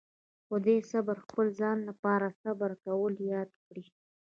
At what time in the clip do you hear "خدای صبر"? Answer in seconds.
0.47-1.17